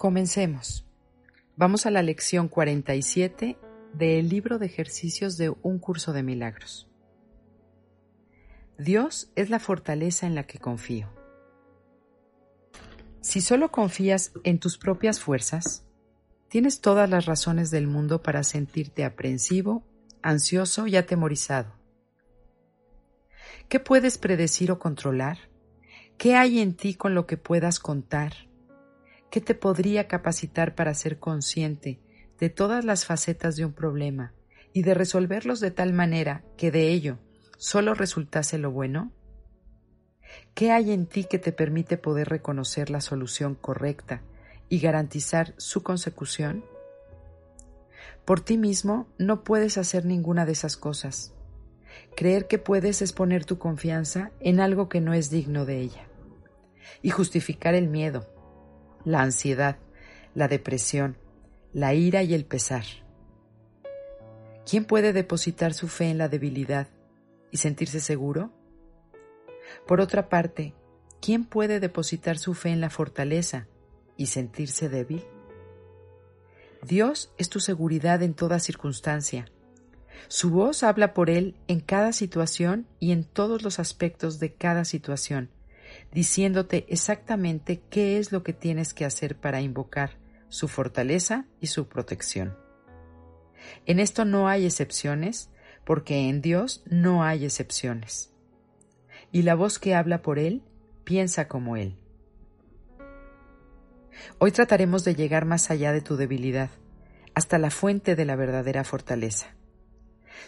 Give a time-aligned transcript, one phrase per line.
[0.00, 0.86] Comencemos.
[1.56, 3.58] Vamos a la lección 47
[3.92, 6.88] del libro de ejercicios de Un curso de milagros.
[8.78, 11.10] Dios es la fortaleza en la que confío.
[13.20, 15.84] Si solo confías en tus propias fuerzas,
[16.48, 19.84] tienes todas las razones del mundo para sentirte aprensivo,
[20.22, 21.74] ansioso y atemorizado.
[23.68, 25.50] ¿Qué puedes predecir o controlar?
[26.16, 28.49] ¿Qué hay en ti con lo que puedas contar?
[29.30, 32.00] ¿Qué te podría capacitar para ser consciente
[32.40, 34.34] de todas las facetas de un problema
[34.72, 37.18] y de resolverlos de tal manera que de ello
[37.56, 39.12] solo resultase lo bueno?
[40.54, 44.22] ¿Qué hay en ti que te permite poder reconocer la solución correcta
[44.68, 46.64] y garantizar su consecución?
[48.24, 51.34] Por ti mismo no puedes hacer ninguna de esas cosas.
[52.16, 56.08] Creer que puedes es poner tu confianza en algo que no es digno de ella
[57.02, 58.26] y justificar el miedo,
[59.04, 59.78] la ansiedad,
[60.34, 61.16] la depresión,
[61.72, 62.84] la ira y el pesar.
[64.68, 66.88] ¿Quién puede depositar su fe en la debilidad
[67.50, 68.52] y sentirse seguro?
[69.86, 70.74] Por otra parte,
[71.20, 73.66] ¿quién puede depositar su fe en la fortaleza
[74.16, 75.24] y sentirse débil?
[76.82, 79.46] Dios es tu seguridad en toda circunstancia.
[80.28, 84.84] Su voz habla por Él en cada situación y en todos los aspectos de cada
[84.84, 85.50] situación
[86.12, 90.18] diciéndote exactamente qué es lo que tienes que hacer para invocar
[90.48, 92.56] su fortaleza y su protección.
[93.86, 95.50] En esto no hay excepciones,
[95.84, 98.32] porque en Dios no hay excepciones.
[99.32, 100.62] Y la voz que habla por Él
[101.04, 101.96] piensa como Él.
[104.38, 106.70] Hoy trataremos de llegar más allá de tu debilidad,
[107.34, 109.54] hasta la fuente de la verdadera fortaleza.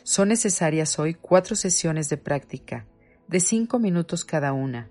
[0.03, 2.87] Son necesarias hoy cuatro sesiones de práctica,
[3.29, 4.91] de cinco minutos cada una,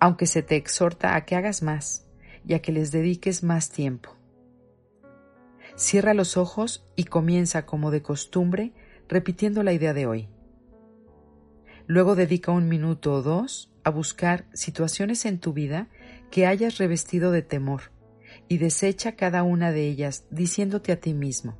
[0.00, 2.06] aunque se te exhorta a que hagas más
[2.46, 4.16] y a que les dediques más tiempo.
[5.76, 8.72] Cierra los ojos y comienza como de costumbre
[9.08, 10.28] repitiendo la idea de hoy.
[11.86, 15.88] Luego dedica un minuto o dos a buscar situaciones en tu vida
[16.30, 17.92] que hayas revestido de temor
[18.48, 21.58] y desecha cada una de ellas diciéndote a ti mismo,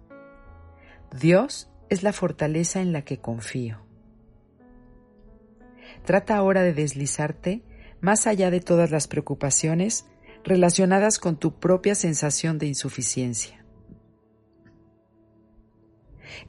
[1.18, 3.78] Dios es la fortaleza en la que confío.
[6.04, 7.62] Trata ahora de deslizarte
[8.04, 10.04] más allá de todas las preocupaciones
[10.44, 13.64] relacionadas con tu propia sensación de insuficiencia.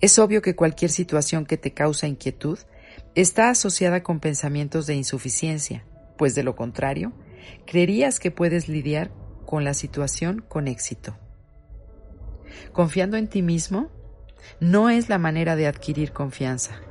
[0.01, 2.59] Es obvio que cualquier situación que te causa inquietud
[3.15, 5.85] está asociada con pensamientos de insuficiencia,
[6.17, 7.13] pues de lo contrario,
[7.65, 9.13] creerías que puedes lidiar
[9.45, 11.17] con la situación con éxito.
[12.73, 13.91] Confiando en ti mismo
[14.59, 16.81] no es la manera de adquirir confianza,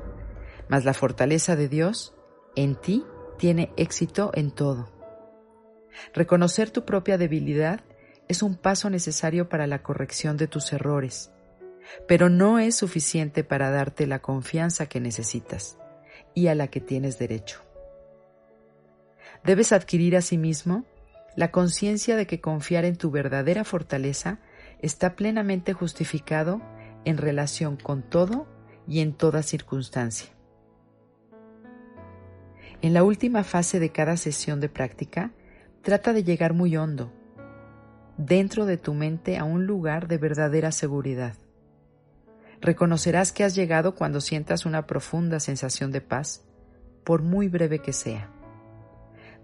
[0.70, 2.14] mas la fortaleza de Dios
[2.56, 3.04] en ti
[3.38, 4.90] tiene éxito en todo.
[6.12, 7.80] Reconocer tu propia debilidad
[8.28, 11.30] es un paso necesario para la corrección de tus errores,
[12.08, 15.78] pero no es suficiente para darte la confianza que necesitas
[16.34, 17.60] y a la que tienes derecho.
[19.44, 20.84] Debes adquirir asimismo
[21.36, 24.38] la conciencia de que confiar en tu verdadera fortaleza
[24.80, 26.62] está plenamente justificado
[27.04, 28.46] en relación con todo
[28.86, 30.33] y en toda circunstancia.
[32.82, 35.32] En la última fase de cada sesión de práctica,
[35.82, 37.12] trata de llegar muy hondo,
[38.16, 41.34] dentro de tu mente a un lugar de verdadera seguridad.
[42.60, 46.44] Reconocerás que has llegado cuando sientas una profunda sensación de paz,
[47.04, 48.30] por muy breve que sea.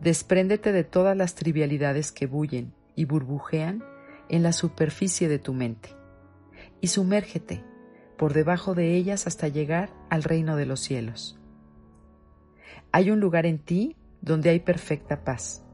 [0.01, 3.85] Despréndete de todas las trivialidades que bullen y burbujean
[4.29, 5.95] en la superficie de tu mente
[6.81, 7.63] y sumérgete
[8.17, 11.40] por debajo de ellas hasta llegar al reino de los cielos.
[12.93, 15.65] Hay un lugar en ti donde hay perfecta paz.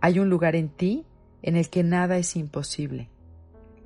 [0.00, 1.06] Hay un lugar en ti
[1.42, 3.08] en el que nada es imposible.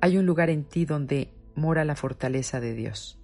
[0.01, 3.19] Hay un lugar en ti donde mora la fortaleza de Dios.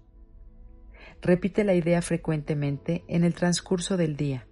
[1.21, 4.45] Repite la idea frecuentemente en el transcurso del día.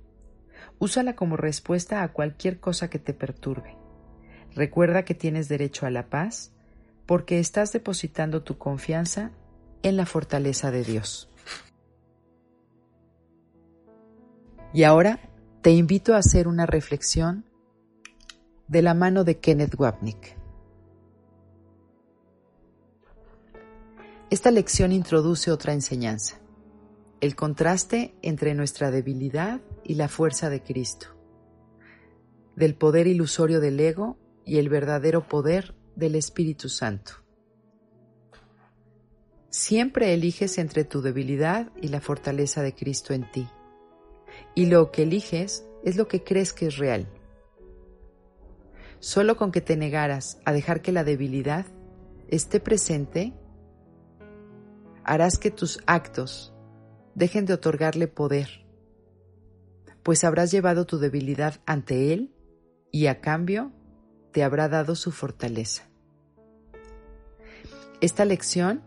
[0.80, 3.76] Úsala como respuesta a cualquier cosa que te perturbe.
[4.56, 6.54] Recuerda que tienes derecho a la paz
[7.06, 9.32] porque estás depositando tu confianza
[9.84, 11.30] en la fortaleza de Dios.
[14.74, 15.20] Y ahora
[15.62, 17.46] te invito a hacer una reflexión
[18.68, 20.36] de la mano de Kenneth Wapnick.
[24.32, 26.40] Esta lección introduce otra enseñanza,
[27.22, 31.08] el contraste entre nuestra debilidad y la fuerza de Cristo,
[32.56, 37.14] del poder ilusorio del ego y el verdadero poder del Espíritu Santo.
[39.52, 43.48] Siempre eliges entre tu debilidad y la fortaleza de Cristo en ti.
[44.56, 47.08] Y lo que eliges es lo que crees que es real.
[49.00, 51.66] Solo con que te negaras a dejar que la debilidad
[52.30, 53.34] esté presente,
[55.04, 56.54] harás que tus actos
[57.16, 58.66] dejen de otorgarle poder,
[60.04, 62.34] pues habrás llevado tu debilidad ante Él
[62.92, 63.72] y a cambio
[64.32, 65.84] te habrá dado su fortaleza.
[68.02, 68.82] Esta lección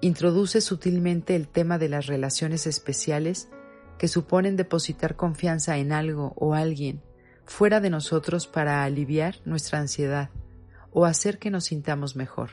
[0.00, 3.48] introduce sutilmente el tema de las relaciones especiales
[3.98, 7.02] que suponen depositar confianza en algo o alguien
[7.44, 10.30] fuera de nosotros para aliviar nuestra ansiedad
[10.92, 12.50] o hacer que nos sintamos mejor.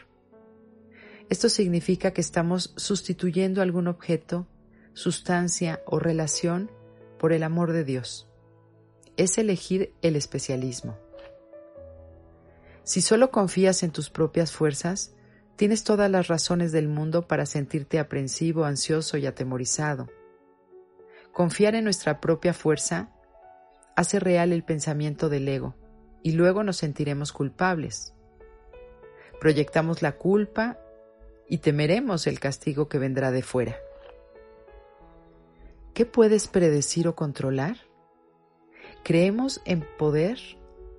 [1.30, 4.48] Esto significa que estamos sustituyendo algún objeto,
[4.94, 6.72] sustancia o relación
[7.20, 8.28] por el amor de Dios.
[9.18, 10.98] Es elegir el especialismo.
[12.84, 15.16] Si solo confías en tus propias fuerzas,
[15.56, 20.08] tienes todas las razones del mundo para sentirte aprensivo, ansioso y atemorizado.
[21.36, 23.10] Confiar en nuestra propia fuerza
[23.98, 25.76] hace real el pensamiento del ego
[26.24, 28.14] y luego nos sentiremos culpables.
[29.42, 30.80] Proyectamos la culpa
[31.50, 33.76] y temeremos el castigo que vendrá de fuera.
[35.94, 37.80] ¿Qué puedes predecir o controlar?
[39.04, 40.40] Creemos en poder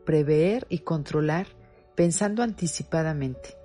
[0.05, 1.47] prever y controlar
[1.95, 3.57] pensando anticipadamente.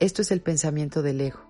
[0.00, 1.45] Esto es el pensamiento del ego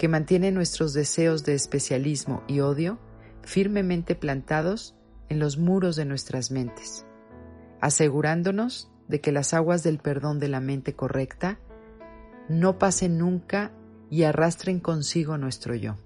[0.00, 2.98] que mantiene nuestros deseos de especialismo y odio
[3.42, 4.96] firmemente plantados
[5.28, 7.04] en los muros de nuestras mentes,
[7.82, 11.60] asegurándonos de que las aguas del perdón de la mente correcta
[12.48, 13.72] no pasen nunca
[14.08, 15.98] y arrastren consigo nuestro yo.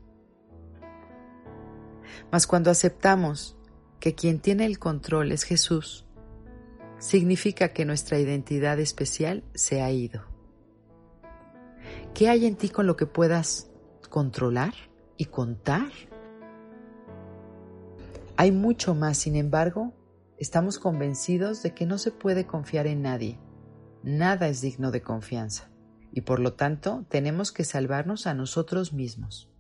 [2.33, 3.57] Mas cuando aceptamos
[4.01, 6.05] que quien tiene el control es Jesús,
[6.99, 10.25] significa que nuestra identidad especial se ha ido.
[12.13, 13.71] ¿Qué hay en ti con lo que puedas
[14.15, 14.75] controlar
[15.17, 15.91] y contar.
[18.37, 19.93] Hay mucho más, sin embargo,
[20.39, 23.41] estamos convencidos de que no se puede confiar en nadie.
[24.05, 25.69] Nada es digno de confianza
[26.13, 29.51] y por lo tanto tenemos que salvarnos a nosotros mismos.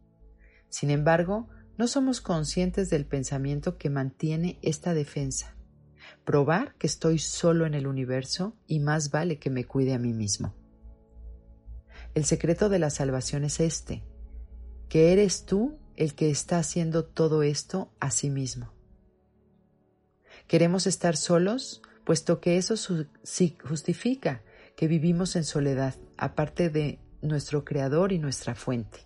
[0.68, 5.56] Sin embargo, no somos conscientes del pensamiento que mantiene esta defensa.
[6.24, 10.12] Probar que estoy solo en el universo y más vale que me cuide a mí
[10.12, 10.54] mismo.
[12.14, 14.04] El secreto de la salvación es este,
[14.88, 18.72] que eres tú el que está haciendo todo esto a sí mismo.
[20.46, 22.74] Queremos estar solos, puesto que eso
[23.62, 24.42] justifica
[24.76, 29.00] que vivimos en soledad, aparte de nuestro Creador y nuestra fuente.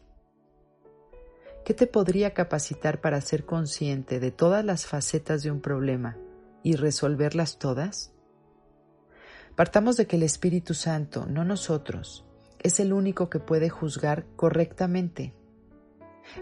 [1.64, 6.16] ¿Qué te podría capacitar para ser consciente de todas las facetas de un problema
[6.62, 8.12] y resolverlas todas?
[9.54, 12.24] Partamos de que el Espíritu Santo, no nosotros,
[12.60, 15.34] es el único que puede juzgar correctamente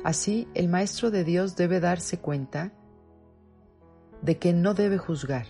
[0.04, 2.72] Así, el Maestro de Dios debe darse cuenta
[4.22, 5.46] de que no debe juzgar.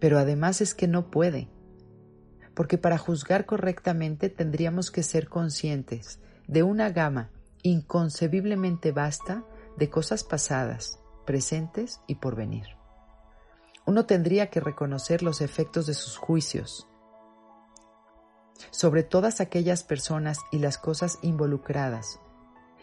[0.00, 1.48] Pero además es que no puede,
[2.54, 7.30] porque para juzgar correctamente tendríamos que ser conscientes de una gama
[7.62, 9.44] inconcebiblemente vasta
[9.76, 12.66] de cosas pasadas, presentes y por venir.
[13.86, 16.87] Uno tendría que reconocer los efectos de sus juicios,
[18.70, 22.20] sobre todas aquellas personas y las cosas involucradas,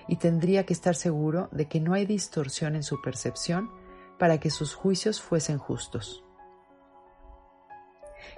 [0.07, 3.71] y tendría que estar seguro de que no hay distorsión en su percepción
[4.17, 6.23] para que sus juicios fuesen justos.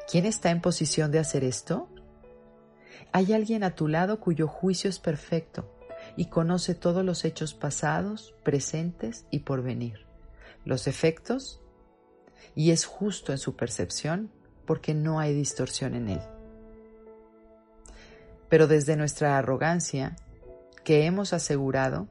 [0.09, 1.89] ¿Quién está en posición de hacer esto?
[3.11, 5.73] Hay alguien a tu lado cuyo juicio es perfecto
[6.15, 10.05] y conoce todos los hechos pasados, presentes y por venir,
[10.65, 11.61] los efectos,
[12.55, 14.31] y es justo en su percepción
[14.65, 16.36] porque no hay distorsión en él.
[18.49, 20.15] Pero desde nuestra arrogancia,
[20.83, 22.07] que hemos asegurado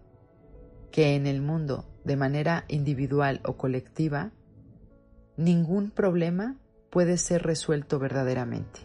[0.91, 4.33] que en el mundo, de manera individual o colectiva,
[5.37, 6.57] ningún problema
[6.91, 8.81] puede ser resuelto verdaderamente.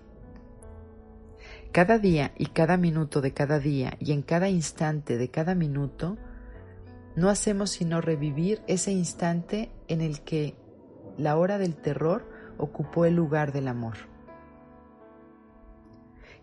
[1.72, 6.17] Cada día y cada minuto de cada día y en cada instante de cada minuto,
[7.15, 10.55] no hacemos sino revivir ese instante en el que
[11.17, 14.11] la hora del terror ocupó el lugar del amor.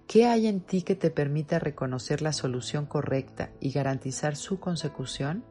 [0.08, 5.44] ¿Qué hay en ti que te permita reconocer la solución correcta y garantizar su consecución?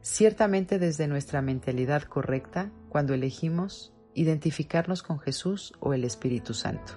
[0.00, 6.94] ciertamente desde nuestra mentalidad correcta cuando elegimos identificarnos con Jesús o el Espíritu Santo.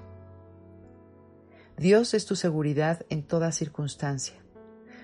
[1.77, 4.35] Dios es tu seguridad en toda circunstancia.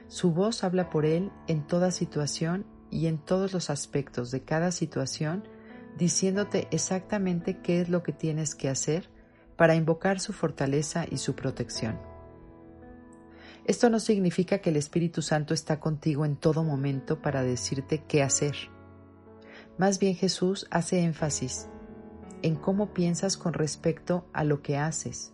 [0.07, 4.71] Su voz habla por Él en toda situación y en todos los aspectos de cada
[4.71, 5.43] situación,
[5.97, 9.09] diciéndote exactamente qué es lo que tienes que hacer
[9.57, 11.99] para invocar su fortaleza y su protección.
[13.65, 18.23] Esto no significa que el Espíritu Santo está contigo en todo momento para decirte qué
[18.23, 18.55] hacer.
[19.77, 21.67] Más bien Jesús hace énfasis
[22.43, 25.33] en cómo piensas con respecto a lo que haces,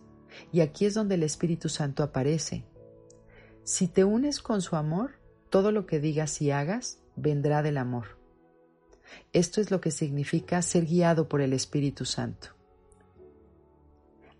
[0.50, 2.64] y aquí es donde el Espíritu Santo aparece.
[3.62, 5.12] Si te unes con su amor,
[5.50, 8.18] todo lo que digas y hagas vendrá del amor.
[9.32, 12.53] Esto es lo que significa ser guiado por el Espíritu Santo.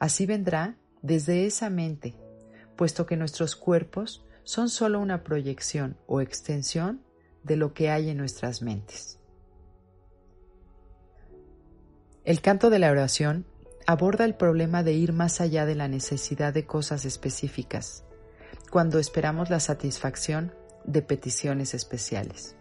[0.04, 2.14] Así vendrá desde esa mente
[2.76, 7.00] puesto que nuestros cuerpos son solo una proyección o extensión
[7.42, 9.18] de lo que hay en nuestras mentes.
[12.26, 13.46] El canto de la oración
[13.86, 18.04] aborda el problema de ir más allá de la necesidad de cosas específicas,
[18.70, 20.52] cuando esperamos la satisfacción
[20.84, 22.56] de peticiones especiales.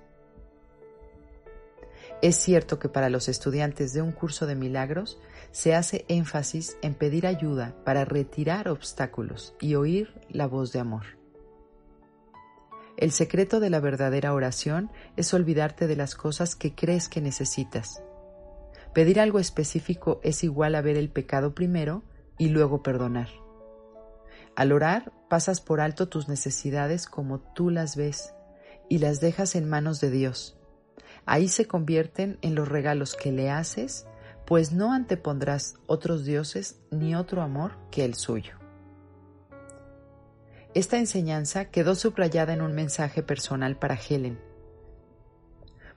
[2.24, 5.20] Es cierto que para los estudiantes de un curso de milagros
[5.52, 11.04] se hace énfasis en pedir ayuda para retirar obstáculos y oír la voz de amor.
[12.96, 18.02] El secreto de la verdadera oración es olvidarte de las cosas que crees que necesitas.
[18.94, 22.04] Pedir algo específico es igual a ver el pecado primero
[22.38, 23.28] y luego perdonar.
[24.56, 28.34] Al orar pasas por alto tus necesidades como tú las ves
[28.88, 30.58] y las dejas en manos de Dios
[31.26, 34.06] Ahí se convierten en los regalos que le haces,
[34.46, 38.56] pues no antepondrás otros dioses ni otro amor que el suyo.
[40.74, 44.40] Esta enseñanza quedó subrayada en un mensaje personal para Helen.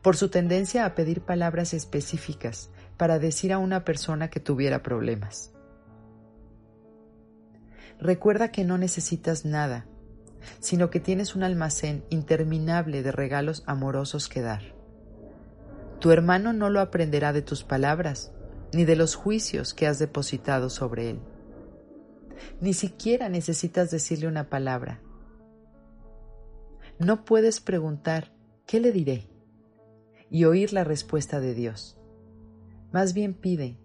[0.02, 5.52] Por su tendencia a pedir palabras específicas para decir a una persona que tuviera problemas.
[7.98, 9.86] Recuerda que no necesitas nada,
[10.60, 14.75] sino que tienes un almacén interminable de regalos amorosos que dar.
[16.00, 18.32] Tu hermano no lo aprenderá de tus palabras,
[18.72, 21.20] ni de los juicios que has depositado sobre él.
[22.60, 25.00] Ni siquiera necesitas decirle una palabra.
[26.98, 28.32] No puedes preguntar,
[28.66, 29.28] ¿qué le diré?
[30.30, 31.96] y oír la respuesta de Dios.
[32.92, 33.78] Más bien pide,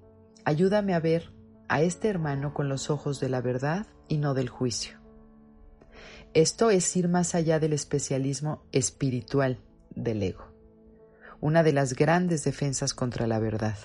[0.45, 1.33] ayúdame a ver
[1.67, 4.97] a este hermano con los ojos de la verdad y no del juicio.
[6.33, 9.59] Esto es ir más allá del especialismo espiritual
[9.95, 10.50] del ego
[11.41, 13.75] una de las grandes defensas contra la verdad.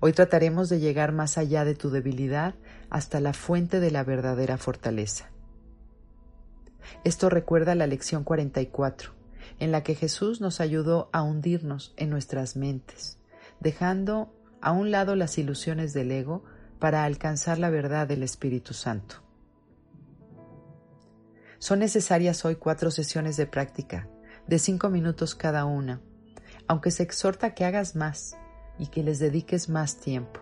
[0.00, 2.54] Hoy trataremos de llegar más allá de tu debilidad
[2.90, 5.30] hasta la fuente de la verdadera fortaleza.
[7.04, 9.12] Esto recuerda la lección 44,
[9.58, 13.18] en la que Jesús nos ayudó a hundirnos en nuestras mentes,
[13.60, 16.42] dejando a un lado las ilusiones del ego
[16.78, 19.22] para alcanzar la verdad del Espíritu Santo.
[21.58, 24.08] Son necesarias hoy cuatro sesiones de práctica
[24.46, 26.00] de cinco minutos cada una,
[26.68, 28.36] aunque se exhorta que hagas más
[28.78, 30.40] y que les dediques más tiempo.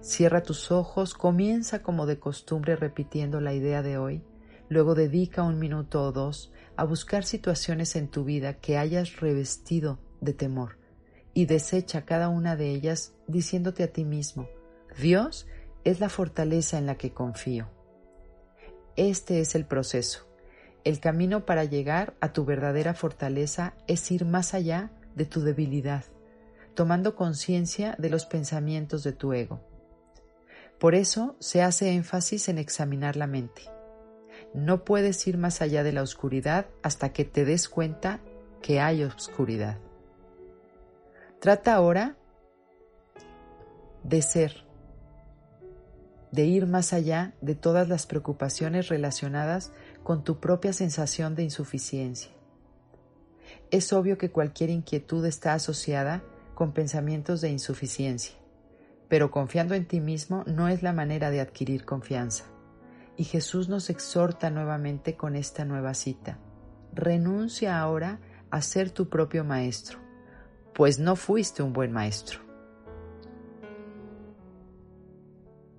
[0.00, 4.22] Cierra tus ojos, comienza como de costumbre repitiendo la idea de hoy,
[4.68, 9.98] luego dedica un minuto o dos a buscar situaciones en tu vida que hayas revestido
[10.20, 10.78] de temor
[11.34, 14.48] y desecha cada una de ellas diciéndote a ti mismo,
[14.98, 15.46] Dios
[15.84, 17.68] es la fortaleza en la que confío.
[18.96, 20.31] Este es el proceso
[20.84, 26.04] el camino para llegar a tu verdadera fortaleza es ir más allá de tu debilidad,
[26.74, 29.60] tomando conciencia de los pensamientos de tu ego.
[30.78, 33.62] Por eso se hace énfasis en examinar la mente.
[34.54, 38.20] No puedes ir más allá de la oscuridad hasta que te des cuenta
[38.60, 39.78] que hay oscuridad.
[41.40, 42.16] Trata ahora
[44.02, 44.64] de ser,
[46.32, 49.72] de ir más allá de todas las preocupaciones relacionadas
[50.02, 52.30] con tu propia sensación de insuficiencia.
[53.70, 56.22] Es obvio que cualquier inquietud está asociada
[56.54, 58.34] con pensamientos de insuficiencia,
[59.08, 62.44] pero confiando en ti mismo no es la manera de adquirir confianza.
[63.16, 66.38] Y Jesús nos exhorta nuevamente con esta nueva cita.
[66.94, 69.98] Renuncia ahora a ser tu propio maestro,
[70.74, 72.40] pues no fuiste un buen maestro.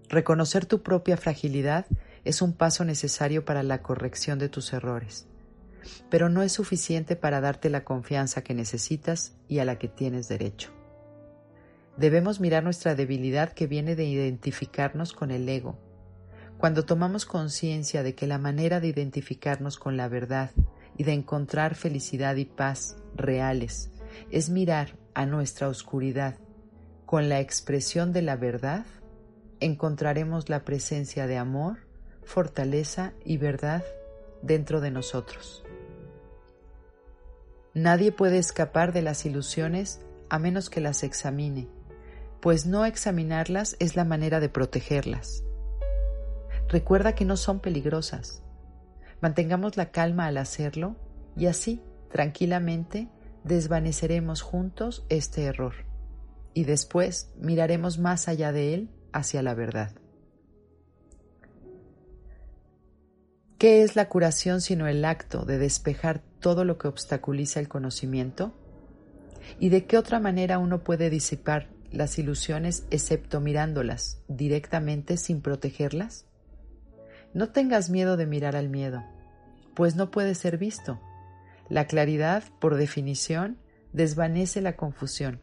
[0.10, 1.88] Reconocer tu propia fragilidad
[2.26, 5.28] es un paso necesario para la corrección de tus errores,
[6.10, 10.28] pero no es suficiente para darte la confianza que necesitas y a la que tienes
[10.28, 10.72] derecho.
[11.98, 15.78] Debemos mirar nuestra debilidad que viene de identificarnos con el ego.
[16.58, 20.52] Cuando tomamos conciencia de que la manera de identificarnos con la verdad
[20.98, 23.92] y de encontrar felicidad y paz reales
[24.32, 26.36] es mirar a nuestra oscuridad
[27.06, 28.86] con la expresión de la verdad,
[29.60, 31.78] encontraremos la presencia de amor,
[32.26, 33.84] fortaleza y verdad
[34.42, 35.64] dentro de nosotros.
[37.74, 41.68] Nadie puede escapar de las ilusiones a menos que las examine,
[42.42, 45.44] pues no examinarlas es la manera de protegerlas.
[46.68, 48.44] Recuerda que no son peligrosas.
[49.22, 50.96] Mantengamos la calma al hacerlo
[51.36, 53.10] y así, tranquilamente,
[53.44, 55.74] desvaneceremos juntos este error
[56.54, 59.92] y después miraremos más allá de él hacia la verdad.
[63.64, 68.52] ¿Qué es la curación sino el acto de despejar todo lo que obstaculiza el conocimiento?
[69.58, 76.26] ¿Y de qué otra manera uno puede disipar las ilusiones excepto mirándolas directamente sin protegerlas?
[77.34, 79.02] No tengas miedo de mirar al miedo,
[79.76, 81.00] pues no puede ser visto.
[81.70, 83.60] La claridad, por definición,
[83.94, 85.40] desvanece la confusión,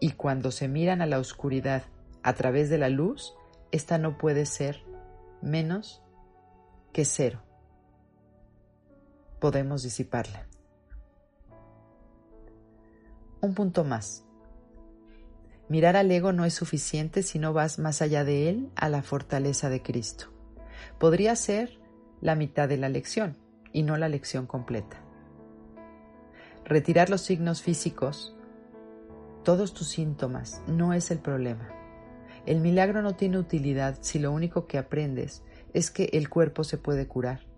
[0.00, 1.84] y cuando se miran a la oscuridad
[2.22, 3.32] a través de la luz,
[3.72, 4.82] ésta no puede ser
[5.40, 6.02] menos
[6.92, 7.40] que cero.
[9.44, 10.46] Podemos disiparla.
[13.42, 14.24] Un punto más.
[15.68, 19.02] Mirar al ego no es suficiente si no vas más allá de él a la
[19.02, 20.30] fortaleza de Cristo
[20.98, 21.78] podría ser
[22.22, 23.36] la mitad de la lección
[23.70, 24.96] y no la lección completa.
[26.64, 28.34] Retirar los signos físicos,
[29.42, 31.68] todos tus síntomas, no es el problema.
[32.46, 35.42] El milagro no tiene utilidad si lo único que aprendes
[35.74, 37.53] es que el cuerpo se puede curar.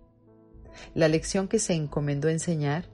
[0.94, 2.88] La lección que se encomendó enseñar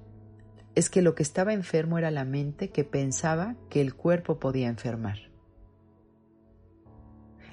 [0.74, 4.68] es que lo que estaba enfermo era la mente que pensaba que el cuerpo podía
[4.68, 5.30] enfermar.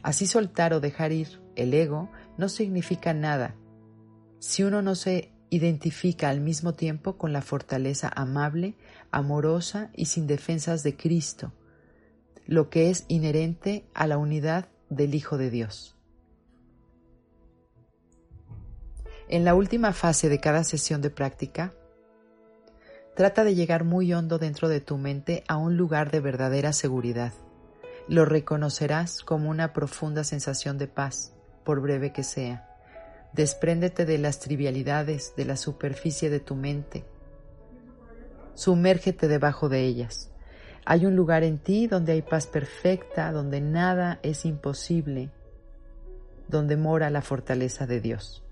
[0.02, 3.56] Así soltar o dejar ir el ego no significa nada
[4.40, 8.76] si uno no se identifica al mismo tiempo con la fortaleza amable,
[9.12, 11.54] amorosa y sin defensas de Cristo,
[12.46, 15.99] lo que es inherente a la unidad del Hijo de Dios.
[19.32, 21.72] En la última fase de cada sesión de práctica,
[23.16, 27.32] trata de llegar muy hondo dentro de tu mente a un lugar de verdadera seguridad.
[28.08, 32.68] Lo reconocerás como una profunda sensación de paz, por breve que sea.
[33.34, 37.06] Despréndete de las trivialidades, de la superficie de tu mente.
[38.56, 40.32] Sumérgete debajo de ellas.
[40.86, 45.30] Hay un lugar en ti donde hay paz perfecta, donde nada es imposible,
[46.48, 48.44] donde mora la fortaleza de Dios.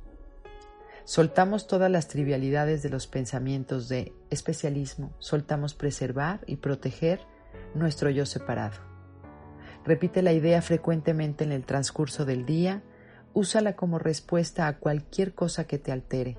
[1.08, 7.22] Soltamos todas las trivialidades de los pensamientos de especialismo, soltamos preservar y proteger
[7.74, 8.76] nuestro yo separado.
[9.86, 12.84] Repite la idea frecuentemente en el transcurso del día,
[13.34, 16.38] Úsala como respuesta a cualquier cosa que te altere.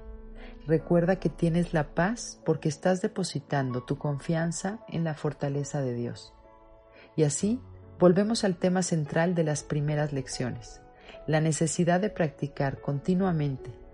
[0.66, 6.35] Recuerda que tienes la paz porque estás depositando tu confianza en la fortaleza de Dios.
[7.16, 7.59] Y así
[7.98, 10.83] volvemos al tema central de las primeras lecciones,
[11.26, 13.88] la necesidad de practicar continuamente,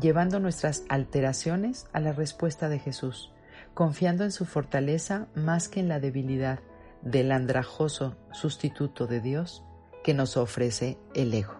[0.00, 3.32] llevando nuestras alteraciones a la respuesta de Jesús,
[3.74, 6.60] confiando en su fortaleza más que en la debilidad
[7.02, 9.64] del andrajoso sustituto de Dios
[10.04, 11.59] que nos ofrece el ego.